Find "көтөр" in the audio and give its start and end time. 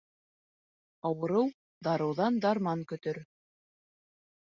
2.93-3.25